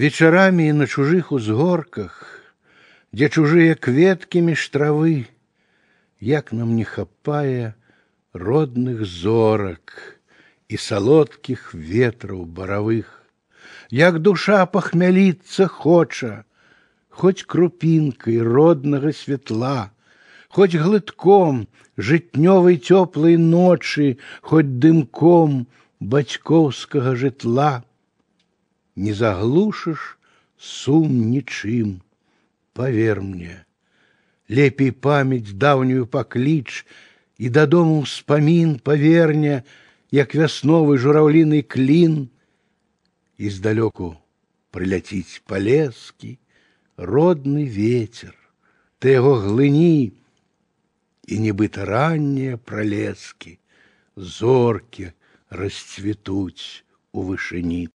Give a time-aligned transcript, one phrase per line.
[0.00, 2.14] вечарамі на чужых узгорках,
[3.12, 5.28] дзе чужыя кветкі між травы,
[6.24, 7.76] як нам не хапае
[8.32, 9.92] родных зорак
[10.72, 13.10] і салодкіх ветраў баравых,
[13.92, 16.32] як душа пахмяліцца хоча,
[17.12, 19.92] хоць крупінкай роднага святла,
[20.48, 21.68] хоць глытком
[22.00, 25.68] жытнёвай цёплай ночы, хоць дымком
[26.00, 27.84] бацькоўскага жытла
[28.95, 30.17] не заглушишь
[30.57, 32.01] сум ничим,
[32.73, 33.65] поверь мне.
[34.47, 36.85] Лепей память давнюю поклич,
[37.37, 39.65] и до дому вспомин поверня,
[40.11, 42.29] як вясновы журавлиный клин,
[43.37, 44.17] издалеку
[44.71, 46.39] прилетить полески,
[46.95, 48.35] родный ветер,
[48.99, 50.13] ты его глыни,
[51.25, 53.59] и нібыта ранние пролески,
[54.15, 55.13] зорки
[55.49, 57.89] расцветуть у вышыні.